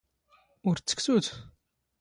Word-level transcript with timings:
ⵓⵔ 0.67 0.75
ⵜ 0.83 0.87
ⵜⴽⵜⵓⵜ? 0.89 1.25